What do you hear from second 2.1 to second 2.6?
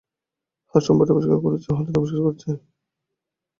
করেছি।